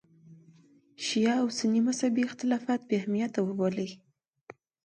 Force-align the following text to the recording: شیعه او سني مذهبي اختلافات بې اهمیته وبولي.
شیعه 1.05 1.35
او 1.41 1.47
سني 1.57 1.81
مذهبي 1.87 2.21
اختلافات 2.25 2.81
بې 2.87 2.95
اهمیته 3.01 3.39
وبولي. 3.43 3.89